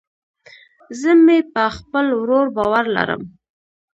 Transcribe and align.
زه 0.99 1.11
مې 1.25 1.39
په 1.53 1.63
خپل 1.77 2.05
ورور 2.19 2.45
باور 2.55 2.85
لرم 2.95 3.21